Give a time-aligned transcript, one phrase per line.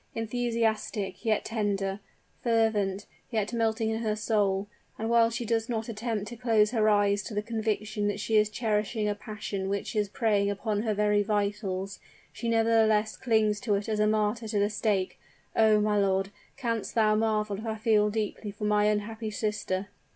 [0.15, 1.99] Enthusiastic, yet tender;
[2.41, 4.65] fervent, yet melting in her soul;
[4.97, 8.35] and while she does not attempt to close her eyes to the conviction that she
[8.35, 11.99] is cherishing a passion which is preying upon her very vitals,
[12.33, 15.19] she nevertheless clings to it as a martyr to the stake!
[15.55, 15.79] Oh!
[15.79, 19.89] my lord, canst thou marvel if I feel deeply for my unhappy sister?"